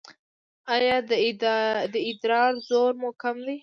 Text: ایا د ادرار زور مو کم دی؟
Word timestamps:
ایا 0.75 0.95
د 1.93 1.95
ادرار 2.09 2.53
زور 2.69 2.91
مو 3.01 3.09
کم 3.21 3.35
دی؟ 3.45 3.55